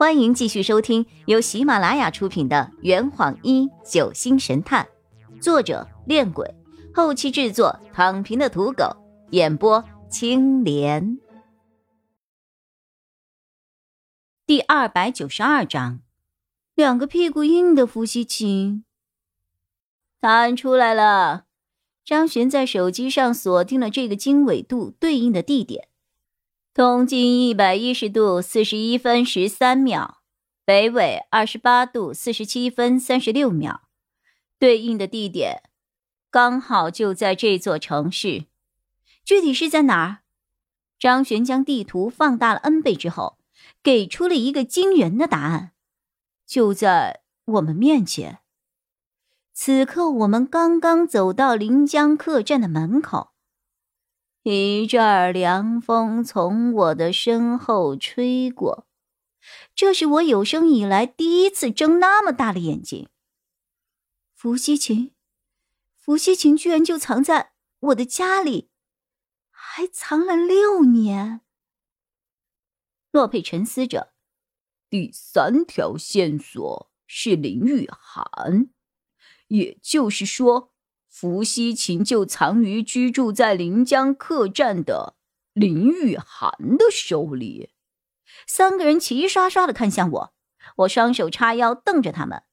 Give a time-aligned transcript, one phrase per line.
[0.00, 4.88] 欢迎继续收听由喜马拉雅出品的《圆谎一九星神探》，
[5.42, 6.54] 作者：恋鬼，
[6.94, 8.96] 后期制作：躺平的土狗，
[9.32, 11.18] 演播：青莲。
[14.46, 16.00] 第二百九十二章，
[16.74, 18.86] 两个屁股硬的伏羲琴。
[20.18, 21.44] 答案出来了，
[22.06, 25.89] 张璇在手机上锁定了这个经纬度对应的地点。
[26.80, 30.22] 东经一百一十度四十一分十三秒，
[30.64, 33.82] 北纬二十八度四十七分三十六秒，
[34.58, 35.62] 对应的地点
[36.30, 38.46] 刚好就在这座城市。
[39.26, 40.18] 具体是在哪儿？
[40.98, 43.36] 张璇将地图放大了 n 倍之后，
[43.82, 45.72] 给出了一个惊人的答案：
[46.46, 48.38] 就在我们面前。
[49.52, 53.29] 此刻，我们刚刚走到临江客栈的门口。
[54.42, 58.86] 一阵凉风从我的身后吹过，
[59.74, 63.10] 这是我有生以来第一次睁那么大的眼睛。
[64.34, 65.12] 伏羲琴，
[65.94, 68.70] 伏羲琴居然就藏在我的家里，
[69.50, 71.42] 还藏了六年。
[73.10, 74.14] 洛佩沉思着，
[74.88, 78.70] 第三条线索是林雨涵，
[79.48, 80.72] 也就是说。
[81.10, 85.16] 伏羲琴就藏于居住在临江客栈的
[85.52, 87.70] 林雨涵的手里。
[88.46, 90.32] 三个人齐刷刷的看向我，
[90.76, 92.44] 我双手叉腰瞪着他们。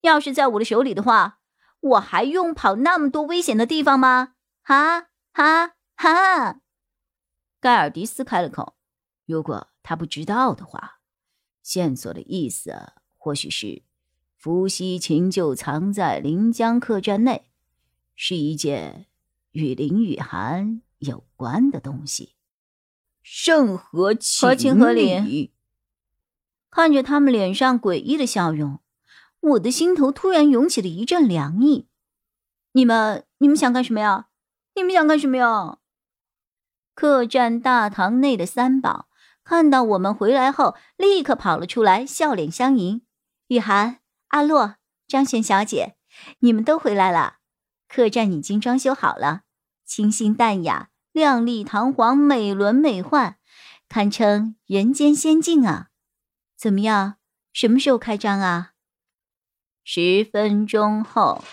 [0.00, 1.40] 要是在我的手里的话，
[1.80, 4.34] 我还用跑那么多危险的地方吗？
[4.62, 6.60] 哈哈哈！
[7.60, 8.74] 盖尔迪斯开了口
[9.26, 11.00] ：“如果他不知道的话，
[11.62, 13.82] 线索的意思或许是
[14.36, 17.50] 伏羲琴就藏在临江客栈内。”
[18.14, 19.06] 是一件
[19.52, 22.34] 与林雨涵有关的东西，
[23.22, 25.52] 甚合情合理。
[26.70, 28.80] 看着他们脸上诡异的笑容，
[29.40, 31.88] 我的心头突然涌起了一阵凉意。
[32.72, 34.26] 你们，你们想干什么呀？
[34.74, 35.78] 你们想干什么呀？
[36.94, 39.08] 客栈大堂内的三宝
[39.44, 43.02] 看到我们回来后，立刻跑了出来，笑脸相迎。
[43.48, 44.76] 雨涵、阿洛、
[45.06, 45.96] 张璇小姐，
[46.40, 47.36] 你们都回来了。
[47.88, 49.42] 客栈已经装修好了，
[49.84, 53.36] 清新淡雅、亮丽堂皇、美轮美奂，
[53.88, 55.88] 堪称人间仙境啊！
[56.56, 57.16] 怎么样？
[57.52, 58.72] 什么时候开张啊？
[59.84, 61.44] 十分钟后，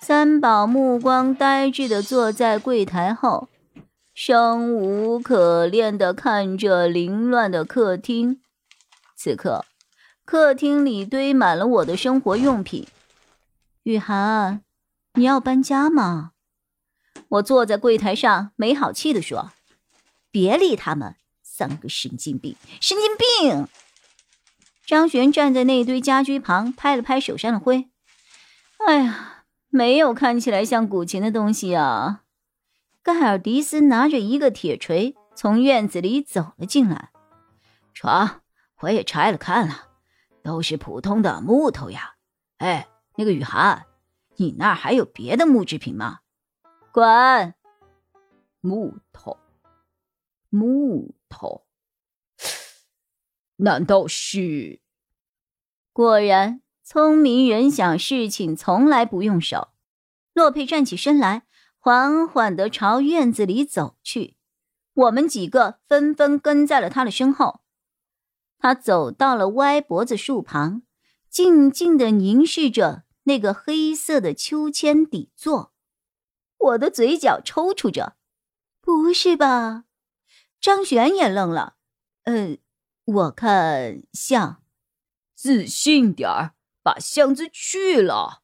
[0.00, 3.48] 三宝目光呆滞的坐在柜台后，
[4.14, 8.40] 生无可恋的看着凌乱的客厅。
[9.16, 9.66] 此刻，
[10.24, 12.86] 客厅里堆满了我的生活用品。
[13.90, 14.62] 雨涵，
[15.14, 16.30] 你要搬家吗？
[17.28, 19.50] 我坐在柜台上，没好气的说
[20.30, 23.66] ：“别理他们，三个神经病，神经病！”
[24.86, 27.90] 张璇站在那堆家居旁，拍了拍手上的灰。
[28.86, 32.22] 哎呀，没有看起来像古琴的东西啊！
[33.02, 37.10] 盖尔迪斯拿着一个铁锤从院子里走了进来。
[37.92, 38.42] 床
[38.82, 39.88] 我也拆了看了，
[40.44, 42.14] 都是普通的木头呀。
[42.58, 42.86] 哎。
[43.20, 43.84] 那个雨涵，
[44.36, 46.20] 你那儿还有别的木制品吗？
[46.90, 47.52] 滚！
[48.62, 49.36] 木头，
[50.48, 51.66] 木头，
[53.56, 54.80] 难道是？
[55.92, 59.68] 果然，聪明人想事情从来不用手。
[60.32, 61.42] 洛佩站起身来，
[61.78, 64.36] 缓缓的朝院子里走去。
[64.94, 67.60] 我们几个纷纷跟在了他的身后。
[68.58, 70.80] 他走到了歪脖子树旁，
[71.28, 73.04] 静静的凝视着。
[73.24, 75.72] 那个黑色的秋千底座，
[76.58, 78.16] 我的嘴角抽搐着。
[78.80, 79.84] 不是吧？
[80.60, 81.76] 张璇也愣了。
[82.24, 82.56] 呃，
[83.04, 84.62] 我看像。
[85.34, 88.42] 自信点儿，把箱子去了。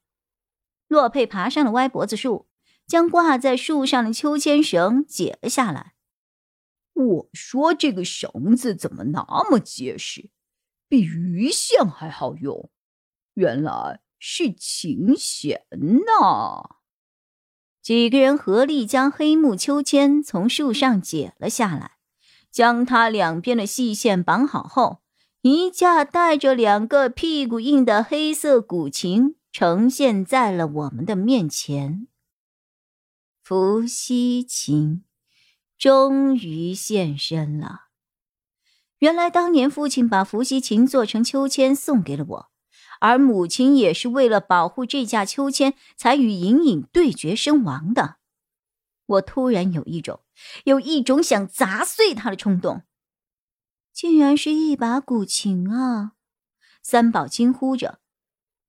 [0.87, 2.47] 洛佩爬上了歪脖子树，
[2.87, 5.93] 将挂在树上的秋千绳解了下来。
[6.93, 10.31] 我说这个绳子怎么那么结实，
[10.87, 12.71] 比鱼线还好用？
[13.35, 14.01] 原来。
[14.19, 16.77] 是琴弦呐！
[17.81, 21.97] 几个人合力将黑木秋千从树上解了下来，
[22.51, 25.01] 将它两边的细线绑好后，
[25.41, 32.07] 一架带着两个屁股印的黑色古琴呈现在了我们的面前。
[33.41, 35.05] 伏羲琴
[35.77, 37.85] 终于现身了。
[38.99, 42.51] 原来当年父亲把伏羲琴做成秋千送给了我。
[42.99, 48.17] 而母亲也是为了保护这架秋千，才与隐隐对决身亡的。
[49.05, 50.21] 我突然有一种
[50.65, 52.83] 有一种想砸碎他的冲动。
[53.93, 56.11] 竟然是一把古琴啊！
[56.83, 57.99] 三宝惊呼着：“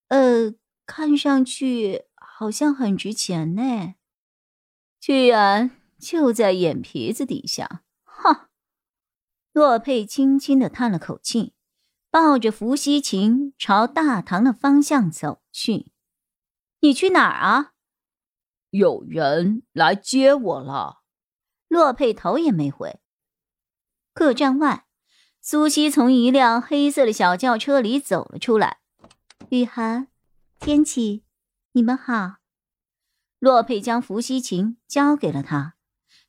[0.08, 0.54] 呃，
[0.86, 3.94] 看上去好像很值钱呢，
[4.98, 8.48] 居然就在眼皮子底下！”哈！
[9.52, 11.52] 洛佩轻轻的叹了口气，
[12.10, 15.92] 抱着伏羲琴朝大堂的方向走去。
[16.80, 17.72] “你去哪儿啊？”
[18.70, 21.02] 有人来接我了。
[21.68, 23.00] 洛佩头也没回。
[24.12, 24.86] 客栈外。
[25.40, 28.80] 苏西从一辆黑色的小轿车里走了出来。
[29.48, 30.08] 雨涵、
[30.58, 31.24] 天启，
[31.72, 32.36] 你们好。
[33.38, 35.76] 洛佩将伏羲琴交给了他，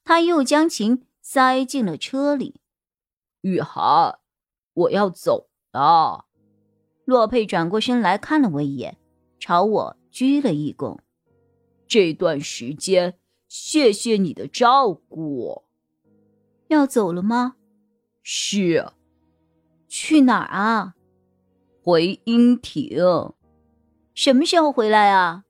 [0.06, 2.62] 他又将琴塞进了车里。
[3.42, 4.20] 雨涵，
[4.74, 5.49] 我要走
[5.80, 6.26] 啊。
[7.06, 8.98] 洛佩转过身来看了我一眼，
[9.40, 11.00] 朝我鞠了一躬。
[11.88, 13.18] 这段时间，
[13.48, 15.64] 谢谢你的照顾。
[16.68, 17.56] 要走了吗？
[18.22, 18.92] 是。
[19.88, 20.96] 去哪儿啊？
[21.82, 23.00] 回英亭。
[24.14, 25.46] 什么时候回来啊？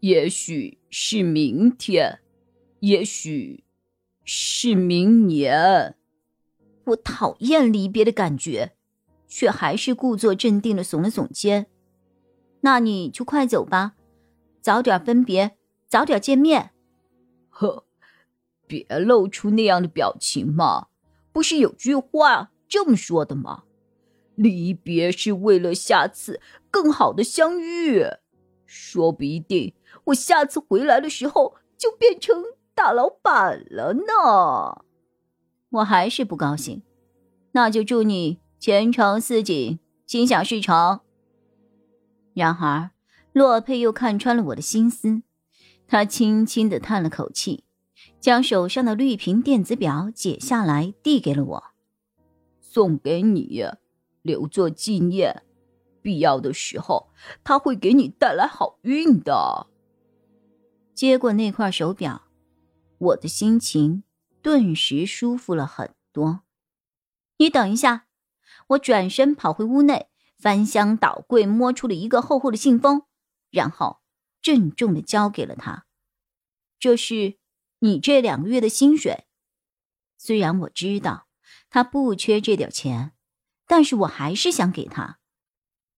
[0.00, 2.20] 也许是明天，
[2.78, 3.64] 也许
[4.24, 5.96] 是明年。
[6.86, 8.72] 我讨厌离别的感觉，
[9.30, 11.68] 却还是故作镇定的耸了耸肩。
[12.60, 13.94] 那你就快走吧，
[14.60, 15.56] 早点分别，
[15.88, 16.72] 早点见面。
[17.48, 17.86] 呵，
[18.66, 20.88] 别露出那样的表情嘛！
[21.32, 22.50] 不是有句话？
[22.68, 23.64] 这么说的吗？
[24.34, 26.40] 离别是为了下次
[26.70, 28.04] 更好的相遇，
[28.64, 29.74] 说不一定
[30.04, 32.42] 我下次回来的时候就变成
[32.74, 34.84] 大老板了呢。
[35.70, 36.82] 我还是不高兴，
[37.52, 41.00] 那就祝你前程似锦，心想事成。
[42.34, 42.90] 然而，
[43.32, 45.22] 洛佩又看穿了我的心思，
[45.88, 47.64] 他轻轻的叹了口气，
[48.20, 51.64] 将手上的绿屏电子表解下来，递给了我。
[52.60, 53.64] 送给你，
[54.20, 55.42] 留作纪念。
[56.02, 57.08] 必要的时候，
[57.42, 59.68] 他会给你带来好运的。
[60.94, 62.24] 接过那块手表，
[62.98, 64.02] 我的心情
[64.42, 66.42] 顿时舒服了很多。
[67.38, 68.06] 你等一下，
[68.70, 70.08] 我转身跑回屋内，
[70.38, 73.02] 翻箱倒柜摸出了一个厚厚的信封，
[73.50, 74.00] 然后
[74.42, 75.86] 郑重的交给了他。
[76.78, 77.38] 这是
[77.80, 79.24] 你这两个月的薪水。
[80.16, 81.26] 虽然我知道。
[81.72, 83.12] 他不缺这点钱，
[83.66, 85.18] 但是我还是想给他。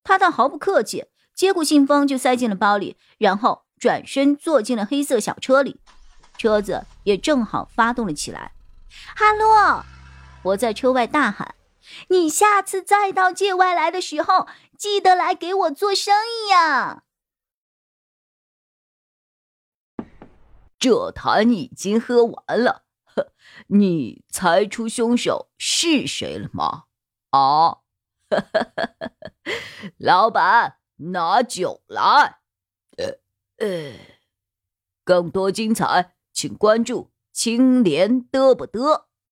[0.03, 5.81] 他倒毫不客气，接过信封就塞进了包里，然后转身坐进了黑色小车里。
[6.37, 8.53] 车子也正好发动了起来。
[9.17, 9.83] 哈洛，
[10.43, 11.55] 我在车外大喊
[12.09, 14.47] ：“你下次再到界外来的时候，
[14.79, 17.05] 记得来给我做生意呀！”
[20.79, 22.85] 这坛已经喝完了。
[23.69, 26.85] 你猜出凶手是谁了吗？
[27.31, 27.79] 啊，
[29.99, 32.41] 老板，拿酒来。
[32.97, 33.19] 呃
[33.59, 33.95] 呃，
[35.05, 39.05] 更多精彩，请关注青莲嘚不嘚。